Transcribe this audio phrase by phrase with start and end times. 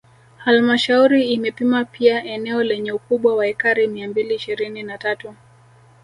[0.37, 5.35] Halmashauri imepima pia eneo lenye ukubwa wa ekari mia mbili ishirini na tatu